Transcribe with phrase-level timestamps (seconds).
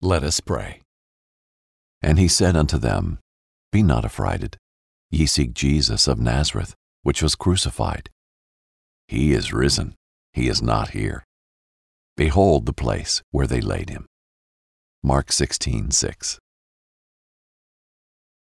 [0.00, 0.82] Let us pray.
[2.00, 3.18] And he said unto them,
[3.72, 4.56] Be not affrighted.
[5.10, 8.08] Ye seek Jesus of Nazareth, which was crucified.
[9.08, 9.96] He is risen.
[10.32, 11.24] He is not here.
[12.16, 14.06] Behold the place where they laid him.
[15.02, 16.38] Mark 16, 6.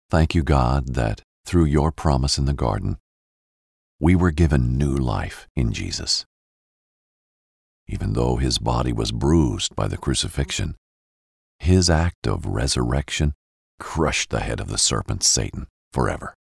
[0.10, 2.98] Thank you, God, that through your promise in the garden,
[4.00, 6.26] we were given new life in Jesus.
[7.88, 10.76] Even though his body was bruised by the crucifixion,
[11.66, 13.34] his act of resurrection
[13.80, 16.36] crushed the head of the serpent Satan forever.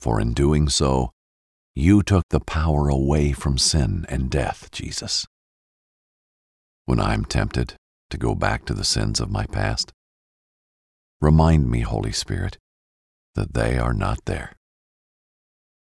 [0.00, 1.10] For in doing so,
[1.74, 5.24] you took the power away from sin and death, Jesus.
[6.84, 7.74] When I'm tempted
[8.10, 9.92] to go back to the sins of my past,
[11.20, 12.58] remind me, Holy Spirit,
[13.36, 14.52] that they are not there.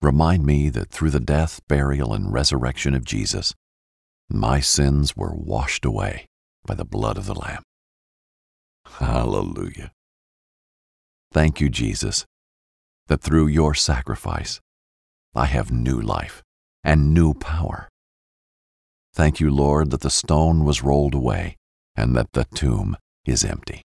[0.02, 3.54] Remind me that through the death, burial, and resurrection of Jesus,
[4.30, 6.26] my sins were washed away
[6.66, 7.62] by the blood of the Lamb.
[9.00, 9.92] Hallelujah.
[11.32, 12.26] Thank you, Jesus,
[13.08, 14.60] that through your sacrifice
[15.36, 16.42] I have new life
[16.84, 17.90] and new power.
[19.14, 21.58] Thank you, Lord, that the stone was rolled away
[21.96, 23.84] and that the tomb is empty.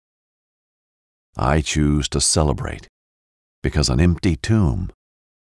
[1.35, 2.87] I choose to celebrate
[3.61, 4.91] because an empty tomb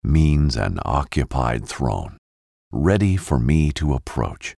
[0.04, 2.18] means an occupied throne,
[2.72, 4.56] ready for me to approach,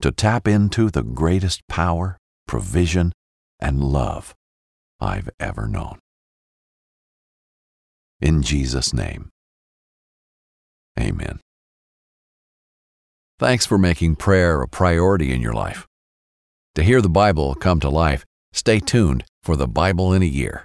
[0.00, 3.12] to tap into the greatest power, provision,
[3.60, 4.34] and love
[5.00, 5.98] I've ever known.
[8.20, 9.30] In Jesus' name,
[10.98, 11.40] amen.
[13.38, 15.86] Thanks for making prayer a priority in your life.
[16.74, 20.64] To hear the Bible come to life, stay tuned for the Bible in a Year.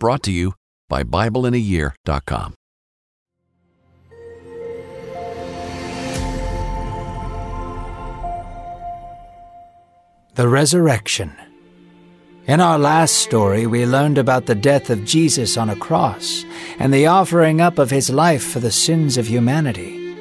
[0.00, 0.54] Brought to you
[0.88, 2.54] by BibleInAYear.com.
[10.34, 11.36] The Resurrection.
[12.50, 16.44] In our last story, we learned about the death of Jesus on a cross
[16.80, 20.16] and the offering up of his life for the sins of humanity.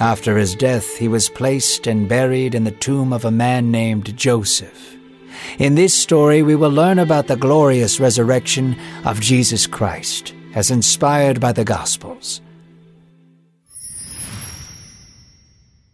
[0.00, 4.16] After his death, he was placed and buried in the tomb of a man named
[4.16, 4.96] Joseph.
[5.60, 11.40] In this story, we will learn about the glorious resurrection of Jesus Christ, as inspired
[11.40, 12.40] by the Gospels.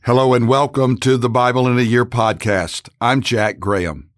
[0.00, 2.88] Hello and welcome to the Bible in a Year podcast.
[3.03, 4.08] I'm Jack Graham.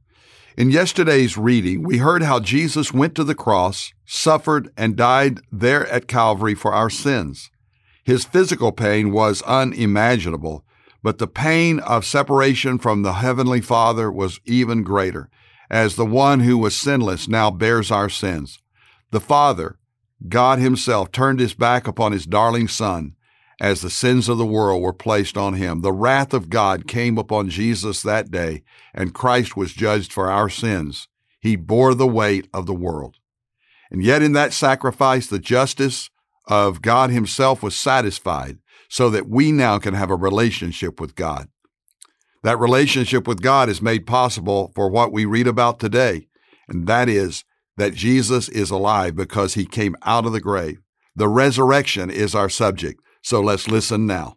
[0.56, 5.86] In yesterday's reading, we heard how Jesus went to the cross, suffered, and died there
[5.88, 7.50] at Calvary for our sins.
[8.04, 10.64] His physical pain was unimaginable,
[11.02, 15.28] but the pain of separation from the Heavenly Father was even greater,
[15.68, 18.62] as the one who was sinless now bears our sins.
[19.10, 19.78] The Father,
[20.26, 23.15] God Himself, turned His back upon His darling Son
[23.60, 25.80] as the sins of the world were placed on him.
[25.80, 28.62] The wrath of God came upon Jesus that day,
[28.92, 31.08] and Christ was judged for our sins.
[31.40, 33.16] He bore the weight of the world.
[33.90, 36.10] And yet, in that sacrifice, the justice
[36.48, 38.58] of God Himself was satisfied
[38.88, 41.48] so that we now can have a relationship with God.
[42.42, 46.28] That relationship with God is made possible for what we read about today,
[46.68, 47.44] and that is
[47.76, 50.78] that Jesus is alive because He came out of the grave.
[51.14, 53.00] The resurrection is our subject.
[53.26, 54.36] So let's listen now.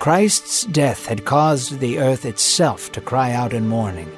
[0.00, 4.10] Christ's death had caused the earth itself to cry out in mourning.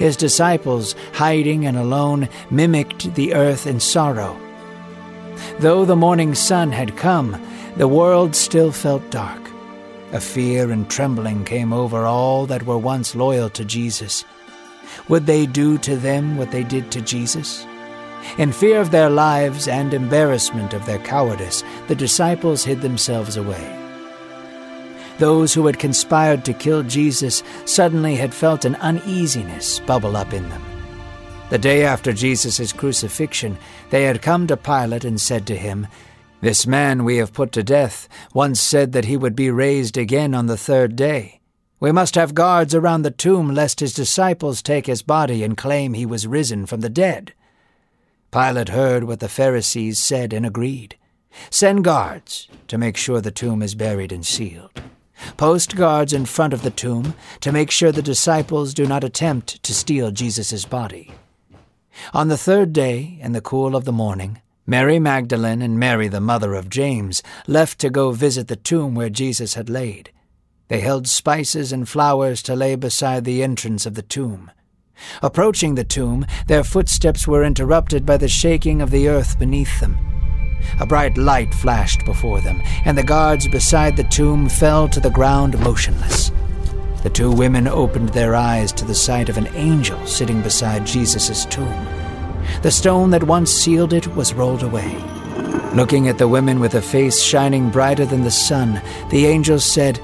[0.00, 4.36] His disciples, hiding and alone, mimicked the earth in sorrow.
[5.60, 7.40] Though the morning sun had come,
[7.76, 9.48] the world still felt dark.
[10.10, 14.24] A fear and trembling came over all that were once loyal to Jesus.
[15.08, 17.64] Would they do to them what they did to Jesus?
[18.38, 23.76] In fear of their lives and embarrassment of their cowardice, the disciples hid themselves away.
[25.18, 30.48] Those who had conspired to kill Jesus suddenly had felt an uneasiness bubble up in
[30.48, 30.62] them.
[31.50, 33.58] The day after Jesus' crucifixion,
[33.90, 35.88] they had come to Pilate and said to him,
[36.40, 40.32] This man we have put to death once said that he would be raised again
[40.32, 41.40] on the third day.
[41.80, 45.94] We must have guards around the tomb lest his disciples take his body and claim
[45.94, 47.34] he was risen from the dead.
[48.30, 50.96] Pilate heard what the Pharisees said and agreed.
[51.50, 54.82] Send guards to make sure the tomb is buried and sealed.
[55.36, 59.62] Post guards in front of the tomb to make sure the disciples do not attempt
[59.62, 61.12] to steal Jesus' body.
[62.14, 66.20] On the third day, in the cool of the morning, Mary Magdalene and Mary, the
[66.20, 70.12] mother of James, left to go visit the tomb where Jesus had laid.
[70.68, 74.52] They held spices and flowers to lay beside the entrance of the tomb.
[75.22, 79.98] Approaching the tomb, their footsteps were interrupted by the shaking of the earth beneath them.
[80.78, 85.10] A bright light flashed before them, and the guards beside the tomb fell to the
[85.10, 86.30] ground motionless.
[87.02, 91.46] The two women opened their eyes to the sight of an angel sitting beside Jesus'
[91.46, 91.86] tomb.
[92.62, 94.96] The stone that once sealed it was rolled away.
[95.74, 99.98] Looking at the women with a face shining brighter than the sun, the angel said,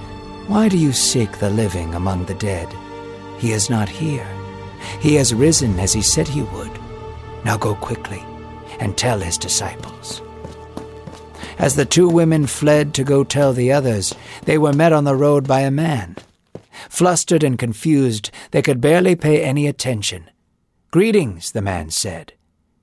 [0.47, 2.73] Why do you seek the living among the dead?
[3.39, 4.27] He is not here.
[5.01, 6.71] He has risen as he said he would.
[7.45, 8.25] Now go quickly
[8.81, 10.23] and tell his disciples.
[11.59, 14.15] As the two women fled to go tell the others,
[14.45, 16.17] they were met on the road by a man.
[16.91, 20.31] Flustered and confused, they could barely pay any attention.
[20.91, 22.35] Greetings, the man said.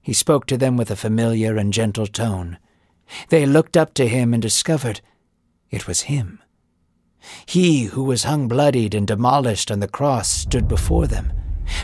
[0.02, 2.58] He spoke to them with a familiar and gentle tone.
[3.30, 5.02] They looked up to him and discovered
[5.70, 6.40] it was him.
[7.46, 11.32] He who was hung bloodied and demolished on the cross stood before them.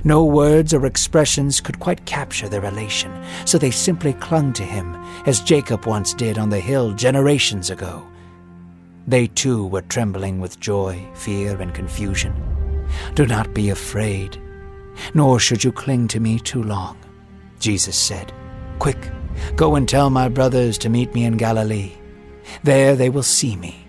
[0.04, 3.12] No words or expressions could quite capture their elation,
[3.46, 4.96] so they simply clung to him,
[5.26, 8.06] as Jacob once did on the hill generations ago.
[9.08, 12.34] They too were trembling with joy, fear, and confusion.
[13.16, 14.40] Do not be afraid,
[15.14, 16.98] nor should you cling to me too long,
[17.60, 18.32] Jesus said.
[18.80, 19.12] Quick,
[19.56, 21.94] go and tell my brothers to meet me in Galilee.
[22.64, 23.86] There they will see me.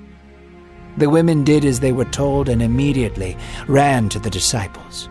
[0.96, 3.36] The women did as they were told and immediately
[3.68, 5.08] ran to the disciples.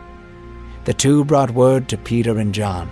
[0.86, 2.90] The two brought word to Peter and John.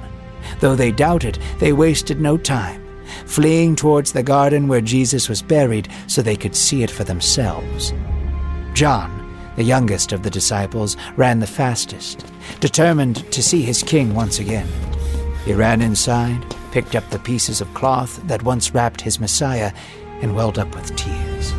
[0.60, 2.84] Though they doubted, they wasted no time,
[3.26, 7.94] fleeing towards the garden where Jesus was buried so they could see it for themselves.
[8.74, 9.24] John,
[9.56, 12.26] the youngest of the disciples, ran the fastest,
[12.60, 14.68] determined to see his king once again.
[15.46, 19.72] He ran inside, picked up the pieces of cloth that once wrapped his Messiah,
[20.22, 21.54] and welled up with tears.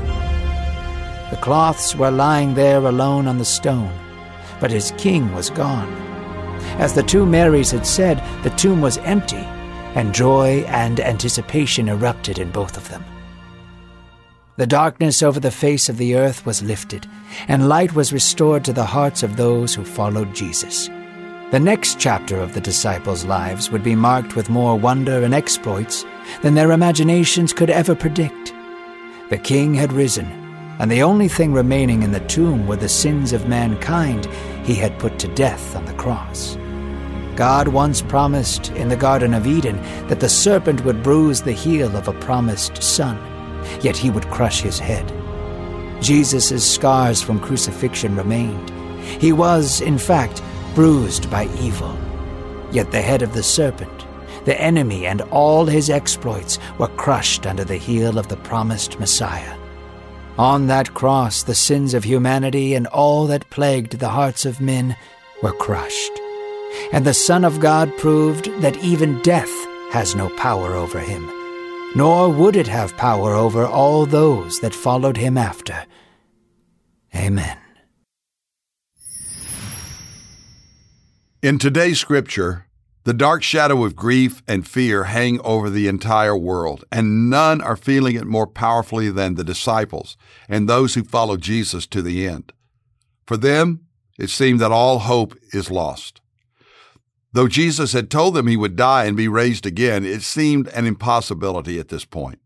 [1.30, 3.92] The cloths were lying there alone on the stone,
[4.60, 6.07] but his king was gone.
[6.78, 9.44] As the two Marys had said, the tomb was empty,
[9.96, 13.04] and joy and anticipation erupted in both of them.
[14.58, 17.08] The darkness over the face of the earth was lifted,
[17.48, 20.88] and light was restored to the hearts of those who followed Jesus.
[21.50, 26.04] The next chapter of the disciples' lives would be marked with more wonder and exploits
[26.42, 28.54] than their imaginations could ever predict.
[29.30, 30.26] The king had risen,
[30.78, 34.26] and the only thing remaining in the tomb were the sins of mankind
[34.64, 36.56] he had put to death on the cross.
[37.38, 41.96] God once promised in the Garden of Eden that the serpent would bruise the heel
[41.96, 43.16] of a promised son,
[43.80, 45.06] yet he would crush his head.
[46.02, 48.70] Jesus' scars from crucifixion remained.
[49.20, 50.42] He was, in fact,
[50.74, 51.96] bruised by evil.
[52.72, 54.04] Yet the head of the serpent,
[54.44, 59.56] the enemy, and all his exploits were crushed under the heel of the promised Messiah.
[60.38, 64.96] On that cross, the sins of humanity and all that plagued the hearts of men
[65.40, 66.20] were crushed
[66.92, 69.52] and the Son of God proved that even death
[69.90, 71.26] has no power over him,
[71.94, 75.86] nor would it have power over all those that followed him after.
[77.14, 77.56] Amen.
[81.40, 82.66] In today's scripture,
[83.04, 87.76] the dark shadow of grief and fear hang over the entire world, and none are
[87.76, 90.16] feeling it more powerfully than the disciples
[90.48, 92.52] and those who follow Jesus to the end.
[93.24, 93.86] For them,
[94.18, 96.20] it seemed that all hope is lost.
[97.32, 100.86] Though Jesus had told them he would die and be raised again, it seemed an
[100.86, 102.38] impossibility at this point.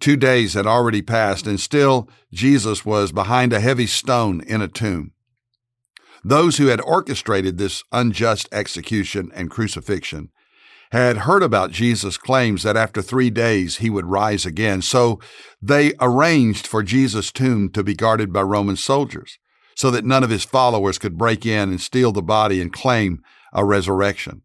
[0.00, 4.68] Two days had already passed, and still Jesus was behind a heavy stone in a
[4.68, 5.12] tomb.
[6.24, 10.30] Those who had orchestrated this unjust execution and crucifixion
[10.90, 15.20] had heard about Jesus' claims that after three days he would rise again, so
[15.62, 19.38] they arranged for Jesus' tomb to be guarded by Roman soldiers
[19.76, 23.22] so that none of his followers could break in and steal the body and claim
[23.52, 24.42] a resurrection.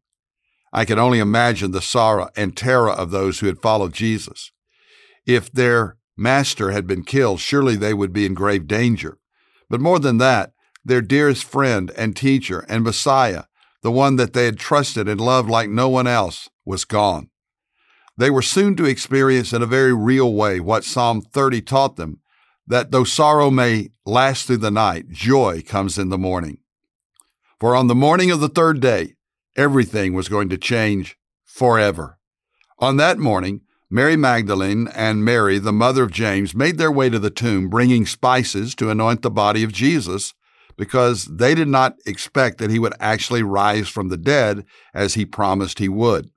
[0.73, 4.51] I can only imagine the sorrow and terror of those who had followed Jesus.
[5.25, 9.17] If their master had been killed, surely they would be in grave danger.
[9.69, 13.43] But more than that, their dearest friend and teacher and Messiah,
[13.81, 17.29] the one that they had trusted and loved like no one else, was gone.
[18.17, 22.19] They were soon to experience in a very real way what Psalm 30 taught them
[22.67, 26.57] that though sorrow may last through the night, joy comes in the morning.
[27.59, 29.13] For on the morning of the third day,
[29.55, 32.19] everything was going to change forever.
[32.79, 37.17] On that morning, Mary Magdalene and Mary, the mother of James, made their way to
[37.17, 40.33] the tomb, bringing spices to anoint the body of Jesus,
[40.75, 45.25] because they did not expect that he would actually rise from the dead as he
[45.25, 46.29] promised he would.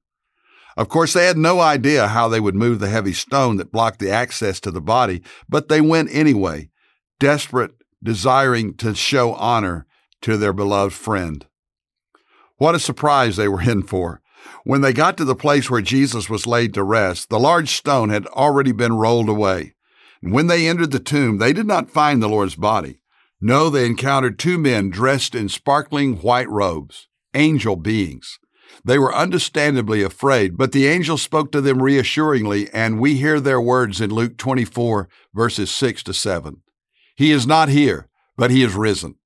[0.77, 3.99] Of course, they had no idea how they would move the heavy stone that blocked
[3.99, 6.71] the access to the body, but they went anyway,
[7.19, 9.88] desperate, desiring to show honor
[10.23, 11.47] to their beloved friend.
[12.57, 14.21] What a surprise they were in for.
[14.65, 18.11] When they got to the place where Jesus was laid to rest, the large stone
[18.11, 19.75] had already been rolled away.
[20.23, 23.01] And when they entered the tomb, they did not find the Lord's body.
[23.41, 28.39] No, they encountered two men dressed in sparkling white robes, angel beings.
[28.85, 33.61] They were understandably afraid, but the angel spoke to them reassuringly, and we hear their
[33.61, 36.63] words in Luke 24, verses 6 to 7.
[37.17, 39.17] He is not here, but he is risen.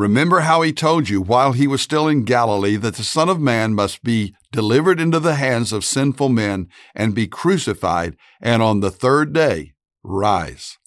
[0.00, 3.38] Remember how he told you while he was still in Galilee that the Son of
[3.38, 8.80] Man must be delivered into the hands of sinful men and be crucified, and on
[8.80, 10.78] the third day rise.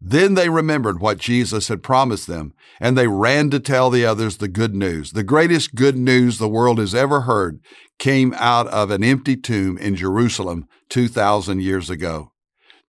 [0.00, 4.38] Then they remembered what Jesus had promised them, and they ran to tell the others
[4.38, 5.12] the good news.
[5.12, 7.60] The greatest good news the world has ever heard
[8.00, 12.32] came out of an empty tomb in Jerusalem 2,000 years ago.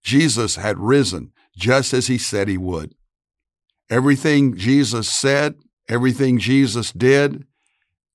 [0.02, 2.96] Jesus had risen just as he said he would.
[3.90, 5.56] Everything Jesus said,
[5.90, 7.46] everything Jesus did,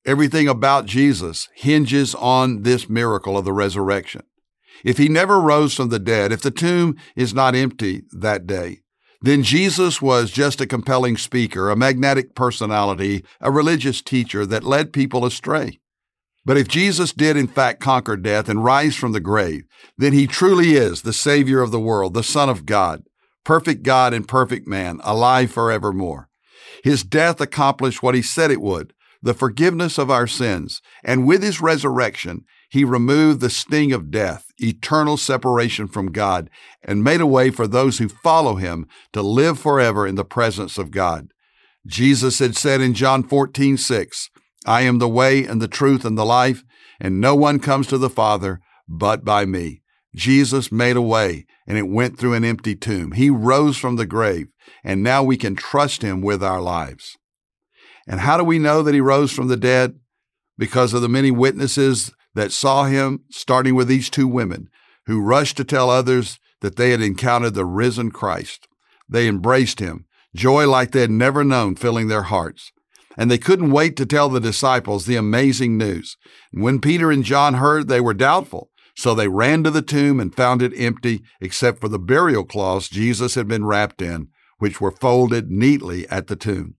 [0.07, 4.23] everything about Jesus hinges on this miracle of the resurrection.
[4.85, 8.81] If he never rose from the dead, if the tomb is not empty that day,
[9.21, 14.93] then Jesus was just a compelling speaker, a magnetic personality, a religious teacher that led
[14.93, 15.81] people astray.
[16.45, 19.65] But if Jesus did in fact conquer death and rise from the grave,
[19.99, 23.03] then he truly is the Savior of the world, the Son of God,
[23.49, 26.28] perfect God and perfect man, alive forevermore.
[26.85, 31.43] His death accomplished what he said it would, the forgiveness of our sins, and with
[31.43, 36.50] his resurrection, he removed the sting of death, eternal separation from God,
[36.83, 40.76] and made a way for those who follow him to live forever in the presence
[40.76, 41.28] of God.
[41.87, 44.28] Jesus had said in John 14, 6,
[44.67, 46.64] I am the way and the truth and the life,
[47.00, 49.81] and no one comes to the Father but by me.
[50.15, 53.12] Jesus made a way, and it went through an empty tomb.
[53.12, 54.49] He rose from the grave,
[54.83, 57.17] and now we can trust him with our lives.
[58.07, 59.99] And how do we know that he rose from the dead?
[60.57, 64.69] Because of the many witnesses that saw him, starting with these two women
[65.07, 68.67] who rushed to tell others that they had encountered the risen Christ.
[69.09, 72.73] They embraced him, joy like they had never known filling their hearts.
[73.17, 76.17] And they couldn't wait to tell the disciples the amazing news.
[76.53, 78.68] when Peter and John heard, they were doubtful.
[78.99, 82.88] So they ran to the tomb and found it empty, except for the burial cloths
[82.88, 84.26] Jesus had been wrapped in,
[84.59, 86.75] which were folded neatly at the tomb.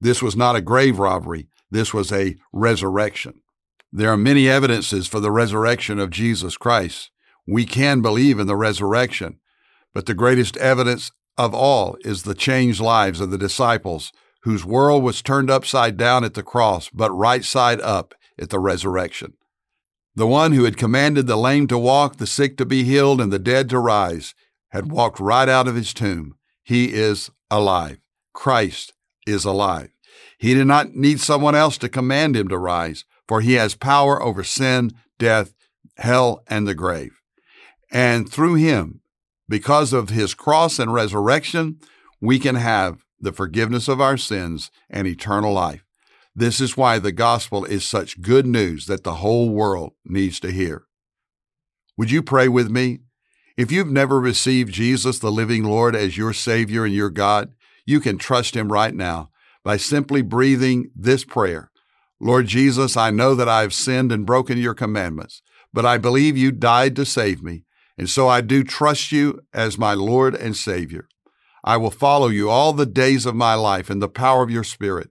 [0.00, 1.48] This was not a grave robbery.
[1.68, 3.40] This was a resurrection.
[3.90, 7.10] There are many evidences for the resurrection of Jesus Christ.
[7.48, 9.40] We can believe in the resurrection,
[9.92, 15.02] but the greatest evidence of all is the changed lives of the disciples whose world
[15.02, 19.32] was turned upside down at the cross, but right side up at the resurrection.
[20.14, 23.32] The one who had commanded the lame to walk, the sick to be healed, and
[23.32, 24.34] the dead to rise
[24.70, 26.34] had walked right out of his tomb.
[26.62, 27.98] He is alive.
[28.32, 28.92] Christ
[29.26, 29.90] is alive.
[30.38, 34.20] He did not need someone else to command him to rise for he has power
[34.20, 35.54] over sin, death,
[35.98, 37.12] hell, and the grave.
[37.92, 39.02] And through him,
[39.48, 41.78] because of his cross and resurrection,
[42.20, 45.84] we can have the forgiveness of our sins and eternal life.
[46.40, 50.50] This is why the gospel is such good news that the whole world needs to
[50.50, 50.86] hear.
[51.98, 53.00] Would you pray with me?
[53.58, 57.52] If you've never received Jesus, the living Lord, as your Savior and your God,
[57.84, 59.28] you can trust Him right now
[59.62, 61.70] by simply breathing this prayer
[62.18, 65.42] Lord Jesus, I know that I have sinned and broken your commandments,
[65.74, 67.64] but I believe you died to save me,
[67.98, 71.06] and so I do trust you as my Lord and Savior.
[71.62, 74.64] I will follow you all the days of my life in the power of your
[74.64, 75.09] Spirit.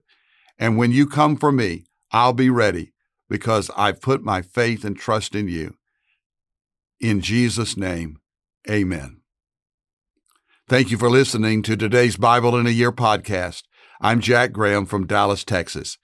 [0.60, 2.92] And when you come for me, I'll be ready
[3.30, 5.76] because I've put my faith and trust in you.
[7.00, 8.18] In Jesus' name,
[8.68, 9.22] amen.
[10.68, 13.62] Thank you for listening to today's Bible in a Year podcast.
[14.02, 15.96] I'm Jack Graham from Dallas, Texas.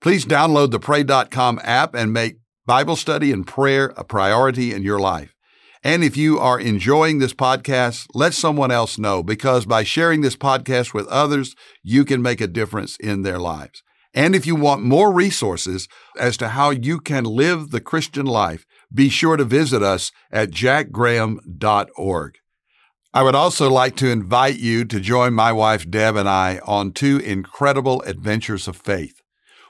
[0.00, 5.00] Please download the Pray.com app and make Bible study and prayer a priority in your
[5.00, 5.34] life.
[5.82, 10.36] And if you are enjoying this podcast, let someone else know because by sharing this
[10.36, 13.82] podcast with others, you can make a difference in their lives.
[14.14, 18.64] And if you want more resources as to how you can live the Christian life,
[18.92, 22.38] be sure to visit us at jackgraham.org.
[23.12, 26.92] I would also like to invite you to join my wife Deb and I on
[26.92, 29.20] two incredible adventures of faith.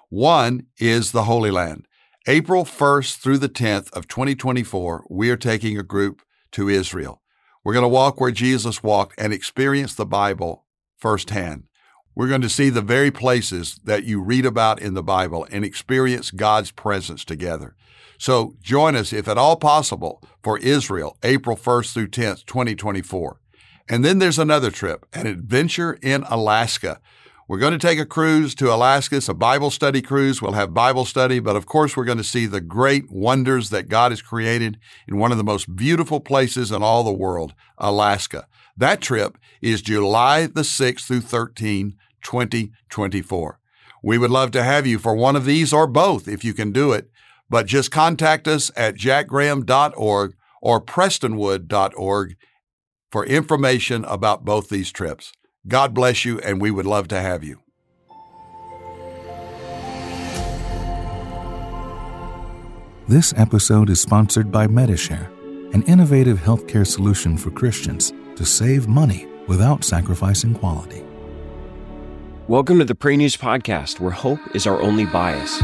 [0.08, 1.86] One is the Holy Land.
[2.26, 6.22] April 1st through the 10th of 2024, we are taking a group
[6.52, 7.20] to Israel.
[7.62, 10.64] We're going to walk where Jesus walked and experience the Bible
[10.96, 11.64] firsthand.
[12.14, 15.64] We're going to see the very places that you read about in the Bible and
[15.64, 17.74] experience God's presence together.
[18.18, 23.40] So join us, if at all possible, for Israel, April 1st through 10th, 2024.
[23.88, 27.00] And then there's another trip, an adventure in Alaska.
[27.46, 29.16] We're going to take a cruise to Alaska.
[29.16, 30.40] It's a Bible study cruise.
[30.40, 33.88] We'll have Bible study, but of course, we're going to see the great wonders that
[33.88, 38.46] God has created in one of the most beautiful places in all the world, Alaska.
[38.76, 43.60] That trip is July the 6th through 13, 2024.
[44.02, 46.72] We would love to have you for one of these or both if you can
[46.72, 47.08] do it,
[47.48, 52.36] but just contact us at jackgraham.org or prestonwood.org
[53.12, 55.32] for information about both these trips.
[55.66, 57.60] God bless you, and we would love to have you.
[63.06, 65.28] This episode is sponsored by Medishare,
[65.74, 71.04] an innovative healthcare solution for Christians to save money without sacrificing quality.
[72.46, 75.62] Welcome to the Pray News Podcast, where hope is our only bias.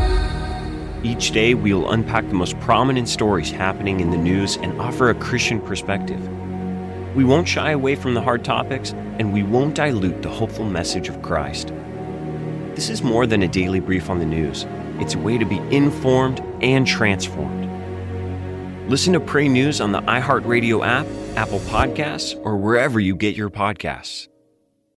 [1.03, 5.11] Each day, we will unpack the most prominent stories happening in the news and offer
[5.11, 6.27] a Christian perspective.
[7.15, 11.11] We won't shy away from the hard topics, and we won't dilute the hopeful message
[11.11, 11.71] of Christ.
[12.75, 14.65] This is more than a daily brief on the news,
[15.01, 17.69] it's a way to be informed and transformed.
[18.89, 21.07] Listen to Pray News on the iHeartRadio app,
[21.37, 24.29] Apple Podcasts, or wherever you get your podcasts.